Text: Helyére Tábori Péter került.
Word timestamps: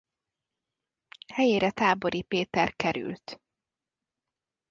Helyére 1.33 1.71
Tábori 1.71 2.21
Péter 2.21 2.75
került. 2.75 3.41